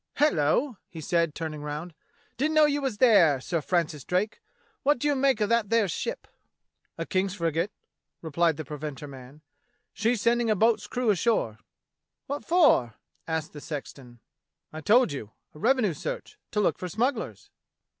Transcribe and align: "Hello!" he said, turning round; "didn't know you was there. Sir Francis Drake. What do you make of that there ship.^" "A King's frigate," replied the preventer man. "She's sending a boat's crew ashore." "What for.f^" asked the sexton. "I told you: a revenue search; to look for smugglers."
"Hello!" 0.15 0.77
he 0.89 0.99
said, 0.99 1.35
turning 1.35 1.61
round; 1.61 1.93
"didn't 2.35 2.55
know 2.55 2.65
you 2.65 2.81
was 2.81 2.97
there. 2.97 3.39
Sir 3.39 3.61
Francis 3.61 4.03
Drake. 4.03 4.41
What 4.81 4.97
do 4.97 5.07
you 5.07 5.13
make 5.13 5.39
of 5.39 5.49
that 5.49 5.69
there 5.69 5.87
ship.^" 5.87 6.25
"A 6.97 7.05
King's 7.05 7.35
frigate," 7.35 7.71
replied 8.19 8.57
the 8.57 8.65
preventer 8.65 9.07
man. 9.07 9.41
"She's 9.93 10.19
sending 10.19 10.49
a 10.49 10.55
boat's 10.55 10.87
crew 10.87 11.11
ashore." 11.11 11.59
"What 12.25 12.43
for.f^" 12.43 12.95
asked 13.27 13.53
the 13.53 13.61
sexton. 13.61 14.19
"I 14.73 14.81
told 14.81 15.11
you: 15.11 15.33
a 15.53 15.59
revenue 15.59 15.93
search; 15.93 16.39
to 16.49 16.59
look 16.59 16.79
for 16.79 16.89
smugglers." 16.89 17.51